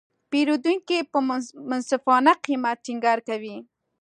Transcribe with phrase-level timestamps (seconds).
[0.29, 1.19] پیرودونکي په
[1.69, 3.57] منصفانه قیمت ټینګار کوي.